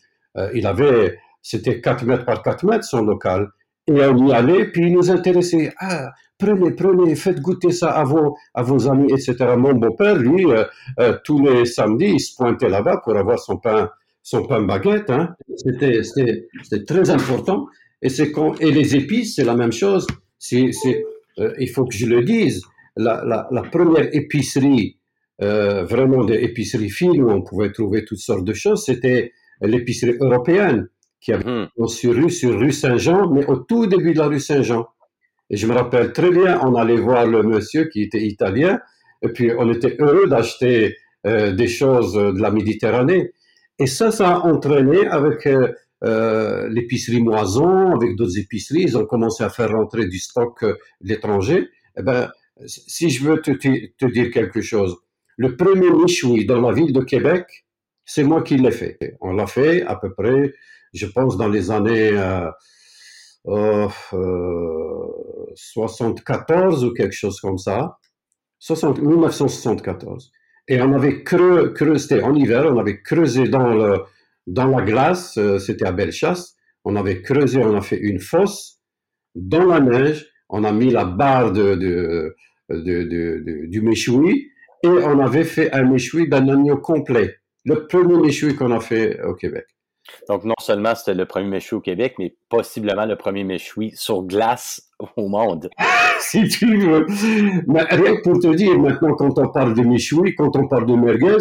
[0.53, 3.49] il avait, c'était 4 mètres par 4 mètres son local.
[3.87, 5.73] Et on y allait, puis il nous intéressait.
[5.77, 9.55] Ah, prenez, prenez, faites goûter ça à vos, à vos amis, etc.
[9.57, 10.63] Mon beau-père, lui, euh,
[10.99, 13.89] euh, tous les samedis, il se pointait là-bas pour avoir son pain,
[14.23, 15.09] son pain baguette.
[15.09, 15.35] Hein.
[15.55, 17.67] C'était, c'était, c'était très important.
[18.01, 20.07] Et c'est quand, et les épices, c'est la même chose.
[20.51, 22.63] Euh, il faut que je le dise.
[22.97, 24.97] La, la, la première épicerie,
[25.39, 30.87] vraiment des épiceries fines où on pouvait trouver toutes sortes de choses, c'était l'épicerie européenne
[31.19, 31.87] qui avait mmh.
[31.87, 34.87] sur rue, sur rue Saint-Jean, mais au tout début de la rue Saint-Jean.
[35.49, 38.79] Et je me rappelle très bien, on allait voir le monsieur qui était italien,
[39.21, 43.31] et puis on était heureux d'acheter euh, des choses de la Méditerranée.
[43.83, 45.73] Et ça, ça a entraîné avec euh,
[46.05, 50.77] euh l'épicerie Moison, avec d'autres épiceries, ils ont commencé à faire rentrer du stock euh,
[51.01, 51.67] de l'étranger.
[51.97, 52.31] Eh ben,
[52.65, 54.95] si je veux te, dire quelque chose,
[55.35, 57.65] le premier michoui dans la ville de Québec,
[58.05, 59.17] c'est moi qui l'ai fait.
[59.19, 60.53] On l'a fait à peu près
[60.93, 62.49] je pense dans les années euh,
[63.47, 65.07] euh,
[65.55, 67.97] 74 ou quelque chose comme ça,
[68.59, 70.31] 60, 1974.
[70.67, 73.99] Et on avait creusé, en hiver, on avait creusé dans, le,
[74.47, 78.79] dans la glace, euh, c'était à Bellechasse, on avait creusé, on a fait une fosse
[79.35, 82.35] dans la neige, on a mis la barre de, de
[82.69, 84.51] du méchoui
[84.83, 87.37] et on avait fait un méchoui d'un agneau complet.
[87.65, 89.65] Le premier méchoui qu'on a fait au Québec.
[90.27, 94.23] Donc, non seulement c'était le premier méchoui au Québec, mais possiblement le premier méchoui sur
[94.23, 95.69] glace au monde.
[96.19, 97.05] si tu veux.
[97.67, 97.85] Mais
[98.23, 101.37] pour te dire, maintenant, quand on parle de méchoui, quand on parle de merguez,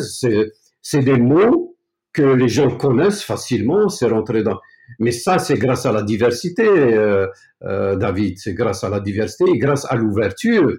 [0.83, 1.77] c'est des mots
[2.13, 4.59] que les gens connaissent facilement, c'est rentré dans...
[4.99, 7.27] Mais ça, c'est grâce à la diversité, euh,
[7.63, 10.77] euh, David, c'est grâce à la diversité et grâce à l'ouverture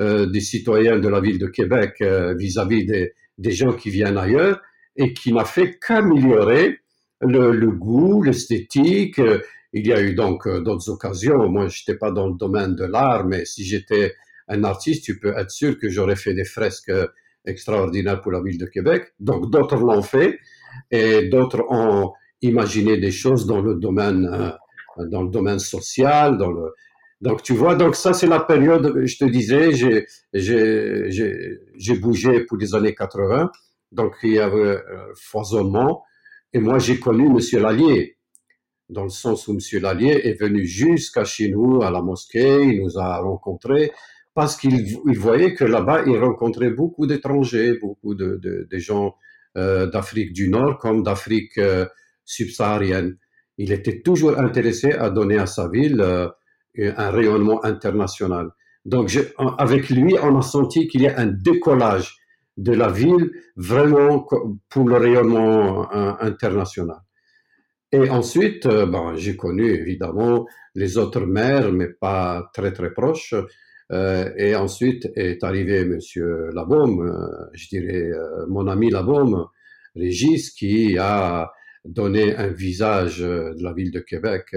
[0.00, 2.02] euh, des citoyens de la ville de Québec
[2.36, 4.60] vis-à-vis des, des gens qui viennent ailleurs
[4.96, 6.78] et qui n'a fait qu'améliorer
[7.20, 9.20] le, goût, l'esthétique.
[9.74, 11.48] Euh, il y a eu donc euh, d'autres occasions.
[11.48, 14.14] Moi, je n'étais pas dans le domaine de l'art, mais si j'étais
[14.48, 17.06] un artiste, tu peux être sûr que j'aurais fait des fresques euh,
[17.44, 19.12] extraordinaires pour la ville de Québec.
[19.18, 20.38] Donc d'autres l'ont fait
[20.90, 24.54] et d'autres ont imaginé des choses dans le domaine,
[24.98, 26.38] dans le domaine social,
[27.20, 29.72] donc tu vois, donc ça c'est la période, je te disais,
[30.32, 33.50] j'ai, bougé pour les années 80,
[33.92, 34.78] donc il y avait
[35.14, 36.04] foisonnement,
[36.52, 38.16] et moi, j'ai connu Monsieur Lallier,
[38.92, 42.82] dans le sens où Monsieur Lallier est venu jusqu'à chez nous, à la mosquée, il
[42.82, 43.90] nous a rencontrés,
[44.34, 49.16] parce qu'il voyait que là-bas, il rencontrait beaucoup d'étrangers, beaucoup de, gens
[49.56, 51.86] euh, d'Afrique du Nord comme d'Afrique euh,
[52.24, 53.16] subsaharienne.
[53.58, 56.28] Il était toujours intéressé à donner à sa ville euh,
[56.78, 58.50] un rayonnement international.
[58.84, 59.16] Donc,
[59.58, 62.16] avec lui, on a senti qu'il y a un décollage
[62.56, 64.26] de la ville vraiment
[64.68, 67.00] pour le rayonnement international.
[67.92, 73.34] Et ensuite, euh, ben, j'ai connu évidemment les autres maires, mais pas très très proches.
[73.92, 77.12] Euh, et ensuite est arrivé Monsieur Labaume,
[77.52, 78.10] je dirais
[78.48, 79.46] mon ami Labaume,
[79.94, 81.52] Régis, qui a
[81.84, 84.56] donné un visage de la ville de Québec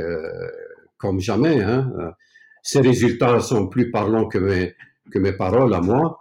[0.98, 1.62] comme jamais.
[1.62, 1.92] Hein.
[2.64, 4.76] Ses résultats sont plus parlants que mes,
[5.12, 6.18] que mes paroles à moi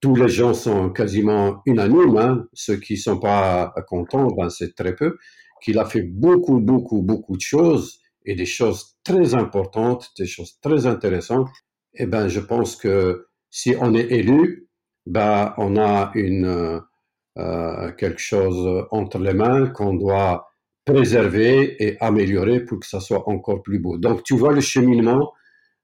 [0.00, 2.16] tous les gens sont quasiment unanimes.
[2.16, 2.46] Hein.
[2.52, 5.18] Ceux qui sont pas contents, ben c'est très peu.
[5.62, 10.58] Qu'il a fait beaucoup, beaucoup, beaucoup de choses et des choses très importantes, des choses
[10.60, 11.48] très intéressantes,
[11.94, 14.68] eh ben, je pense que si on est élu,
[15.06, 16.82] ben, on a une,
[17.38, 20.48] euh, quelque chose entre les mains qu'on doit
[20.84, 23.98] préserver et améliorer pour que ça soit encore plus beau.
[23.98, 25.32] Donc, tu vois le cheminement,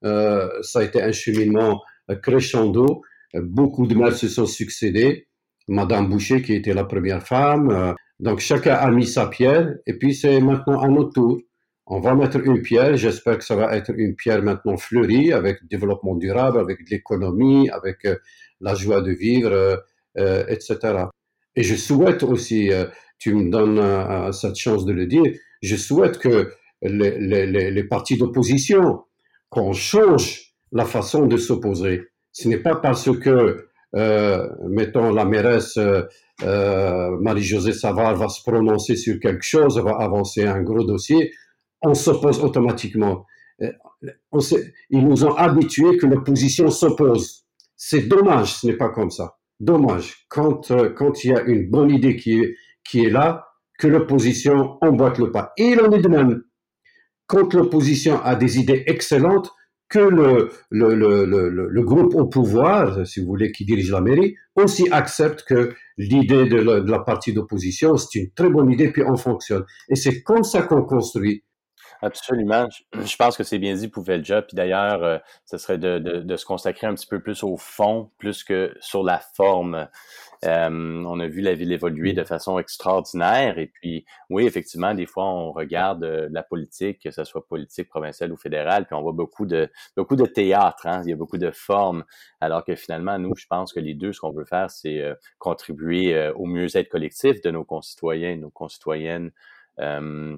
[0.04, 1.82] euh, ça a été un cheminement
[2.22, 3.02] crescendo.
[3.34, 5.28] Beaucoup de maires se sont succédés.
[5.68, 7.94] Madame Boucher, qui était la première femme.
[8.20, 9.74] Euh, donc, chacun a mis sa pierre.
[9.86, 11.40] Et puis, c'est maintenant à notre tour.
[11.86, 12.96] On va mettre une pierre.
[12.96, 18.04] J'espère que ça va être une pierre maintenant fleurie avec développement durable, avec l'économie, avec
[18.06, 18.16] euh,
[18.60, 19.82] la joie de vivre,
[20.18, 20.78] euh, etc.
[21.56, 22.70] Et je souhaite aussi,
[23.18, 25.22] tu me donnes cette chance de le dire,
[25.62, 29.04] je souhaite que les, les, partis d'opposition,
[29.50, 32.02] qu'on change la façon de s'opposer.
[32.32, 35.78] Ce n'est pas parce que, euh, mettons, la mairesse
[36.42, 41.32] euh, Marie-Josée Savard va se prononcer sur quelque chose, va avancer un gros dossier,
[41.82, 43.24] on s'oppose automatiquement.
[43.62, 43.70] Euh,
[44.90, 47.44] ils nous ont habitués que l'opposition s'oppose.
[47.76, 49.36] C'est dommage, ce n'est pas comme ça.
[49.60, 50.26] Dommage.
[50.28, 52.54] Quand, euh, quand il y a une bonne idée qui est,
[52.88, 53.46] qui est là,
[53.78, 55.52] que l'opposition emboîte le pas.
[55.56, 56.42] Et il en est de même.
[57.26, 59.50] Quand l'opposition a des idées excellentes,
[59.94, 64.34] que le, le, le, le, groupe au pouvoir, si vous voulez, qui dirige la mairie,
[64.56, 69.04] aussi accepte que l'idée de, de, la partie d'opposition, c'est une très bonne idée, puis
[69.06, 69.64] on fonctionne.
[69.88, 71.44] Et c'est comme ça qu'on construit.
[72.04, 72.68] Absolument.
[72.92, 74.44] Je pense que c'est bien dit, le job.
[74.46, 77.56] Puis d'ailleurs, euh, ce serait de, de, de, se consacrer un petit peu plus au
[77.56, 79.88] fond, plus que sur la forme.
[80.44, 83.58] Euh, on a vu la ville évoluer de façon extraordinaire.
[83.58, 87.88] Et puis, oui, effectivement, des fois, on regarde euh, la politique, que ce soit politique
[87.88, 90.86] provinciale ou fédérale, puis on voit beaucoup de beaucoup de théâtre.
[90.86, 91.00] Hein?
[91.04, 92.04] Il y a beaucoup de formes.
[92.42, 95.14] Alors que finalement, nous, je pense que les deux, ce qu'on veut faire, c'est euh,
[95.38, 99.30] contribuer au mieux-être collectif de nos concitoyens, nos concitoyennes.
[99.80, 100.36] Euh,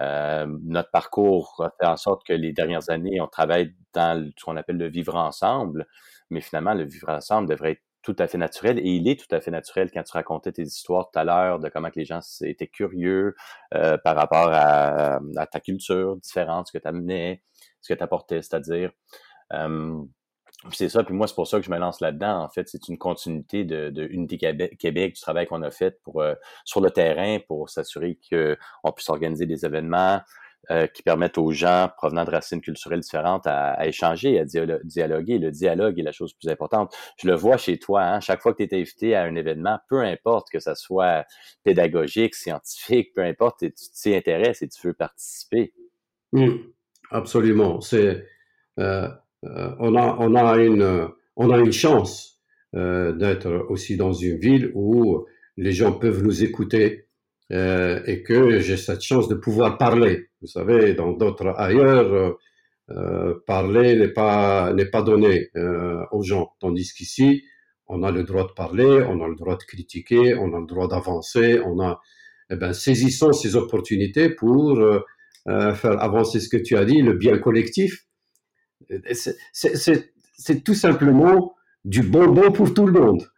[0.00, 4.56] notre parcours a fait en sorte que les dernières années, on travaille dans ce qu'on
[4.56, 5.86] appelle le vivre ensemble,
[6.30, 9.34] mais finalement, le vivre ensemble devrait être tout à fait naturel et il est tout
[9.34, 12.04] à fait naturel quand tu racontais tes histoires tout à l'heure de comment que les
[12.04, 13.34] gens étaient curieux
[13.74, 17.42] euh, par rapport à, ta culture différente, ce que tu amenais,
[17.80, 18.92] ce que tu apportais, c'est-à-dire.
[19.52, 20.02] Euh,
[20.72, 22.42] c'est ça, puis moi, c'est pour ça que je me lance là-dedans.
[22.42, 24.38] En fait, c'est une continuité de, de Unité
[24.78, 26.34] Québec, du travail qu'on a fait euh,
[26.64, 30.20] sur le terrain pour s'assurer qu'on puisse organiser des événements,
[30.70, 35.38] euh, qui permettent aux gens provenant de racines culturelles différentes à, échanger, à dialoguer.
[35.38, 36.94] Le dialogue est la chose plus importante.
[37.16, 39.78] Je le vois chez toi, hein, chaque fois que tu es invité à un événement,
[39.88, 41.24] peu importe que ça soit
[41.64, 45.72] pédagogique, scientifique, peu importe, tu t'y intéresses et tu veux participer.
[46.32, 46.56] Mmh,
[47.12, 47.80] absolument.
[47.80, 48.26] C'est
[48.78, 49.08] euh,
[49.42, 52.40] on a on a une on a une chance
[52.72, 55.24] d'être aussi dans une ville où
[55.56, 57.08] les gens peuvent nous écouter
[57.52, 60.28] euh, et que j'ai cette chance de pouvoir parler.
[60.40, 62.32] Vous savez, dans d'autres ailleurs, euh,
[62.90, 67.44] euh, parler n'est pas n'est pas donné euh, aux gens, tandis qu'ici,
[67.86, 70.66] on a le droit de parler, on a le droit de critiquer, on a le
[70.66, 72.00] droit d'avancer, on a
[72.50, 77.14] eh ben saisissons ces opportunités pour euh, faire avancer ce que tu as dit, le
[77.14, 78.04] bien collectif.
[79.12, 83.28] C'est tout simplement du bonbon pour tout le monde.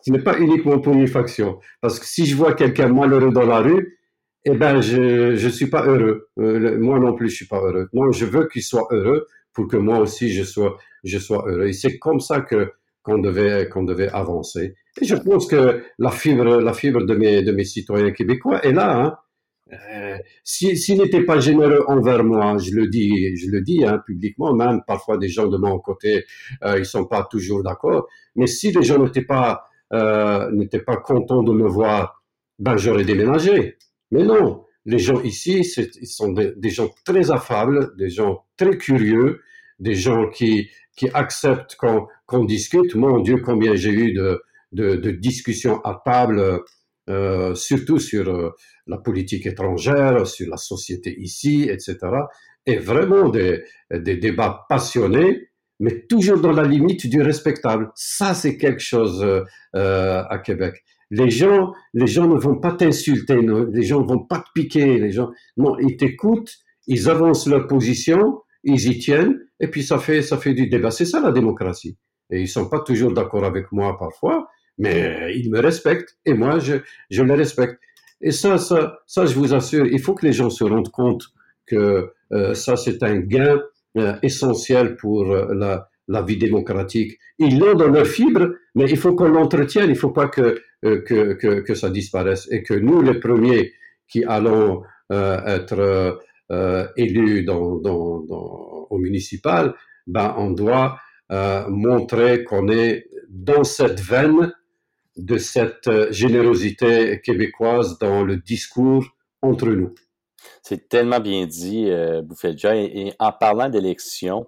[0.00, 1.58] Ce n'est pas uniquement pour une faction.
[1.80, 3.98] Parce que si je vois quelqu'un malheureux dans la rue,
[4.44, 6.28] eh ben, je je suis pas heureux.
[6.38, 7.88] Euh, moi non plus, je suis pas heureux.
[7.94, 11.68] Non, je veux qu'il soit heureux pour que moi aussi je sois je sois heureux.
[11.68, 14.74] Et c'est comme ça que qu'on devait qu'on devait avancer.
[15.00, 18.72] Et je pense que la fibre la fibre de mes de mes citoyens québécois est
[18.72, 18.98] là.
[19.00, 19.16] Hein.
[19.72, 24.02] Euh, S'ils si n'étaient pas généreux envers moi, je le dis, je le dis hein,
[24.06, 26.24] publiquement, même parfois des gens de mon côté,
[26.62, 28.06] euh, ils sont pas toujours d'accord.
[28.36, 32.22] Mais si les gens n'étaient pas euh, n'étaient pas contents de me voir,
[32.58, 33.76] ben j'aurais déménagé.
[34.10, 35.60] Mais non, les gens ici,
[36.00, 39.40] ils sont des, gens très affables, des gens très curieux,
[39.78, 42.94] des gens qui, qui acceptent qu'on discute.
[42.94, 46.60] Mon Dieu, combien j'ai eu de, de, discussions à table,
[47.10, 48.50] euh, surtout sur euh,
[48.86, 51.98] la politique étrangère, sur la société ici, etc.
[52.66, 55.48] Et vraiment des, débats passionnés
[55.80, 57.90] mais toujours dans la limite du respectable.
[57.96, 59.22] Ça, c'est quelque chose
[59.74, 60.82] euh, à Québec.
[61.10, 63.36] Les gens, les gens ne vont pas t'insulter,
[63.72, 66.54] les gens ne vont pas te piquer, les gens, non, ils t'écoutent,
[66.86, 70.92] ils avancent leur position, ils y tiennent, et puis ça fait, ça fait du débat.
[70.92, 71.98] C'est ça la démocratie.
[72.30, 76.58] Et ils sont pas toujours d'accord avec moi parfois, mais ils me respectent, et moi,
[76.58, 76.74] je,
[77.10, 77.78] je les respecte.
[78.20, 81.24] Et ça, ça, ça, je vous assure, il faut que les gens se rendent compte
[81.66, 83.60] que euh, ça, c'est un gain
[83.98, 87.18] euh, essentiel pour euh, la, la, vie démocratique.
[87.38, 90.60] Ils l'ont dans leur fibre, mais il faut qu'on l'entretienne, il ne faut pas que,
[90.84, 93.72] euh, que, que, que, ça disparaisse et que nous, les premiers
[94.08, 96.18] qui allons être
[96.52, 98.22] euh, élu dans, dans,
[98.90, 99.74] au municipal,
[100.06, 100.98] ben, on doit
[101.32, 104.52] euh, montrer qu'on est dans cette veine
[105.16, 109.04] de cette générosité québécoise dans le discours
[109.42, 109.94] entre nous.
[110.62, 112.90] C'est tellement bien dit, euh, Bouffet-Joy.
[112.94, 114.46] Et, en parlant d'élection,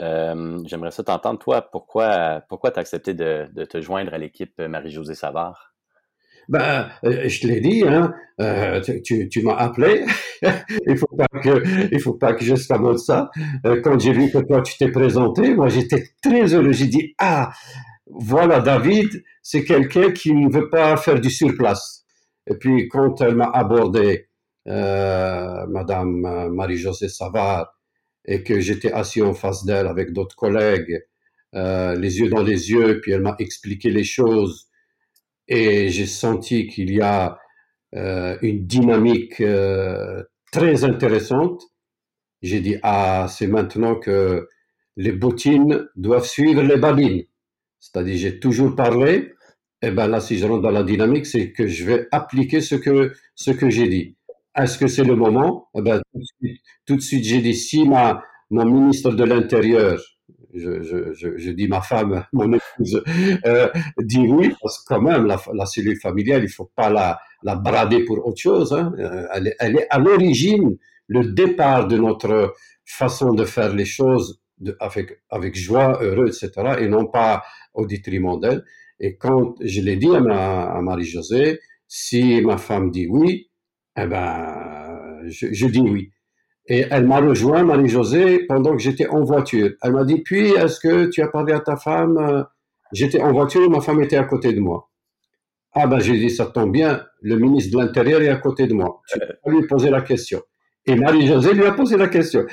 [0.00, 4.18] euh, j'aimerais ça t'entendre, toi, pourquoi, pourquoi tu as accepté de, de, te joindre à
[4.18, 5.74] l'équipe Marie-Josée Savard?
[6.48, 10.06] Ben, euh, je te l'ai dit, hein, euh, tu, tu m'as appelé.
[10.86, 13.30] il faut pas que, il faut pas que je stabode ça.
[13.66, 16.72] Euh, quand j'ai vu que toi tu t'es présenté, moi j'étais très heureux.
[16.72, 17.50] J'ai dit ah,
[18.10, 22.04] voilà David, c'est quelqu'un qui ne veut pas faire du surplace.
[22.46, 24.28] Et puis quand elle m'a abordé,
[24.66, 27.74] euh, Madame euh, Marie-Josée Savard,
[28.24, 31.02] et que j'étais assis en face d'elle avec d'autres collègues,
[31.54, 34.68] euh, les yeux dans les yeux, puis elle m'a expliqué les choses
[35.48, 37.38] et j'ai senti qu'il y a
[38.42, 39.42] une dynamique
[40.52, 41.62] très intéressante.
[42.42, 44.46] J'ai dit, ah, c'est maintenant que
[44.96, 47.24] les bottines doivent suivre les babines.
[47.80, 49.32] C'est-à-dire, j'ai toujours parlé,
[49.82, 52.74] et ben là, si je rentre dans la dynamique, c'est que je vais appliquer ce
[52.74, 54.16] que, ce que j'ai dit.
[54.56, 55.68] Est-ce que c'est le moment?
[55.76, 56.00] Eh ben,
[56.84, 60.00] tout de suite, j'ai dit, si ma, ministre de l'Intérieur,
[60.52, 63.02] je, je, je, dis ma femme, mon épouse,
[63.46, 63.68] euh,
[64.00, 67.54] dit oui, parce que quand même, la, la, cellule familiale, il faut pas la, la
[67.54, 68.72] brader pour autre chose.
[68.72, 68.92] Hein.
[68.98, 73.84] Euh, elle, est, elle, est, à l'origine le départ de notre façon de faire les
[73.84, 74.40] choses
[74.80, 77.44] avec, avec joie, heureux, etc., et non pas
[77.78, 78.64] au détriment d'elle.
[79.00, 83.50] Et quand je l'ai dit à, ma, à Marie-Josée, si ma femme dit oui,
[83.96, 86.10] eh ben, je, je dis oui.
[86.66, 89.70] Et elle m'a rejoint, Marie-Josée, pendant que j'étais en voiture.
[89.82, 92.44] Elle m'a dit, puis, est-ce que tu as parlé à ta femme?
[92.92, 94.90] J'étais en voiture et ma femme était à côté de moi.
[95.72, 98.74] Ah ben, j'ai dit, ça tombe bien, le ministre de l'Intérieur est à côté de
[98.74, 99.00] moi.
[99.08, 100.42] Tu peux lui poser la question.
[100.86, 102.44] Et Marie-Josée lui a posé la question.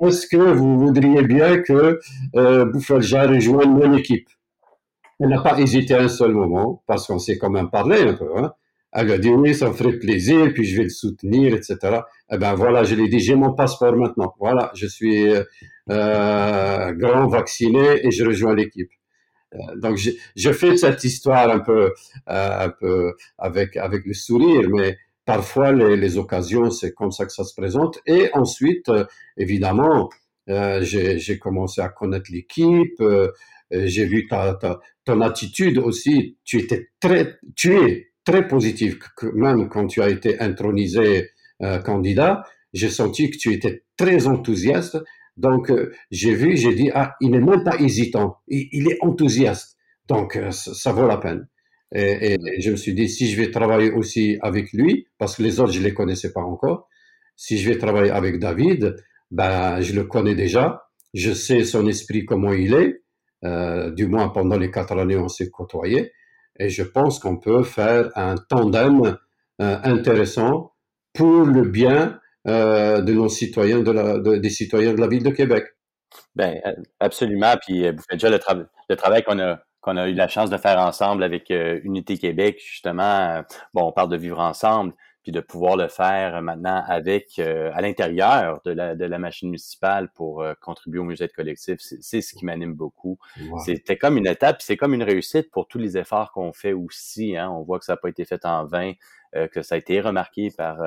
[0.00, 1.98] Est-ce que vous voudriez bien que
[2.36, 4.28] euh, Bouffelja rejoigne mon équipe?
[5.22, 8.36] Elle n'a pas hésité un seul moment, parce qu'on s'est quand même parlé un peu.
[8.36, 8.52] Hein.
[8.92, 12.00] Elle a dit oui, ça me ferait plaisir, puis je vais le soutenir, etc.
[12.30, 14.34] Eh ben voilà, je lui ai dit, j'ai mon passeport maintenant.
[14.40, 15.32] Voilà, je suis
[15.90, 18.90] euh, grand vacciné et je rejoins l'équipe.
[19.54, 21.92] Euh, donc je, fais cette histoire un peu,
[22.28, 27.54] euh, avec avec le sourire, mais parfois les, occasions c'est comme ça que ça se
[27.54, 28.00] présente.
[28.06, 29.04] Et ensuite, euh,
[29.36, 30.10] évidemment,
[30.48, 33.00] euh, j'ai commencé à connaître l'équipe.
[33.00, 33.30] Euh,
[33.70, 34.58] j'ai vu ta,
[35.04, 36.38] ton attitude aussi.
[36.44, 38.98] Tu étais très, tu es très positif,
[39.34, 41.30] même quand tu as été intronisé
[41.62, 44.98] euh, candidat, j'ai senti que tu étais très enthousiaste.
[45.36, 49.76] Donc, euh, j'ai vu, j'ai dit, ah, il n'est même pas hésitant, il, est enthousiaste.
[50.08, 51.48] Donc, euh, ça, ça, vaut la peine.
[51.94, 55.42] Et, et, je me suis dit, si je vais travailler aussi avec lui, parce que
[55.42, 56.88] les autres, je les connaissais pas encore,
[57.36, 58.96] si je vais travailler avec David,
[59.30, 60.84] ben, je le connais déjà,
[61.14, 63.01] je sais son esprit, comment il est,
[63.44, 66.12] euh, du moins pendant les quatre années, on s'est côtoyé.
[66.58, 69.18] Et je pense qu'on peut faire un tandem
[69.60, 70.72] euh, intéressant
[71.14, 75.64] pour le bien euh, de nos citoyens, des citoyens de la ville de Québec.
[76.34, 76.60] Ben
[77.00, 77.54] absolument.
[77.66, 80.48] Puis vous faites déjà le, tra le travail qu'on a qu'on a eu la chance
[80.48, 83.42] de faire ensemble avec euh, Unité Québec, justement.
[83.74, 87.80] bon, on parle de vivre ensemble, puis de pouvoir le faire maintenant avec euh, à
[87.80, 92.20] l'intérieur de la, de la machine municipale pour euh, contribuer au musée de collectif, c'est
[92.20, 93.18] ce qui m'anime beaucoup.
[93.40, 93.58] Wow.
[93.60, 97.36] C'était comme une étape, c'est comme une réussite pour tous les efforts qu'on fait aussi.
[97.36, 97.50] Hein.
[97.50, 98.92] On voit que ça n'a pas été fait en vain,
[99.36, 100.78] euh, que ça a été remarqué par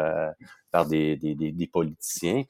[0.71, 2.43] par des, des, des, des politiciens.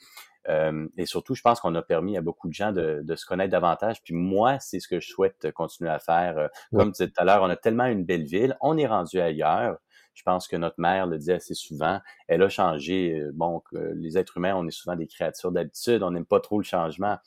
[0.47, 3.25] Euh, et surtout, je pense qu'on a permis à beaucoup de gens de, de se
[3.25, 4.01] connaître davantage.
[4.03, 6.49] Puis moi, c'est ce que je souhaite continuer à faire.
[6.71, 9.19] Comme tu disais tout à l'heure, on a tellement une belle ville, on est rendu
[9.19, 9.77] ailleurs.
[10.15, 11.99] Je pense que notre mère le dit assez souvent.
[12.27, 13.19] Elle a changé.
[13.19, 13.61] Euh, bon,
[13.93, 16.01] les êtres humains, on est souvent des créatures d'habitude.
[16.01, 17.17] On n'aime pas trop le changement.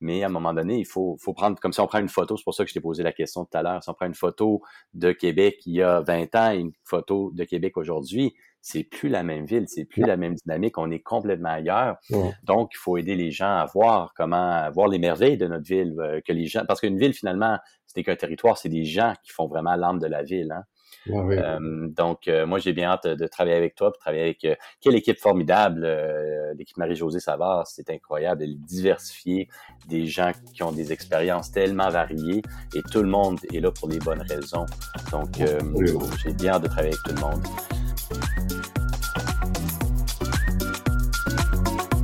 [0.00, 2.36] Mais à un moment donné, il faut, faut prendre, comme si on prend une photo,
[2.36, 4.06] c'est pour ça que je t'ai posé la question tout à l'heure, si on prend
[4.06, 4.60] une photo
[4.92, 9.08] de Québec il y a 20 ans et une photo de Québec aujourd'hui, c'est plus
[9.08, 11.96] la même ville, c'est plus la même dynamique, on est complètement ailleurs.
[12.10, 12.32] Ouais.
[12.42, 15.94] Donc, il faut aider les gens à voir comment, voir les merveilles de notre ville,
[16.00, 19.32] euh, que les gens, parce qu'une ville, finalement, c'est qu'un territoire, c'est des gens qui
[19.32, 20.50] font vraiment l'âme de la ville.
[20.52, 20.64] Hein.
[21.08, 21.36] Ah oui.
[21.38, 24.54] Euh, donc, euh, moi, j'ai bien hâte de travailler avec toi, de travailler avec euh,
[24.80, 29.48] quelle équipe formidable, euh, l'équipe Marie-Josée Savard, c'est incroyable, elle est diversifiée,
[29.88, 32.42] des gens qui ont des expériences tellement variées
[32.74, 34.66] et tout le monde est là pour les bonnes raisons.
[35.10, 35.40] Donc,
[35.74, 35.92] oui.
[36.22, 37.46] j'ai bien hâte de travailler avec tout le monde.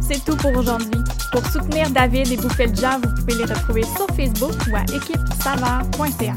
[0.01, 1.01] C'est tout pour aujourd'hui.
[1.31, 6.35] Pour soutenir David et Bouffet vous pouvez les retrouver sur Facebook ou à équipesavard.ca.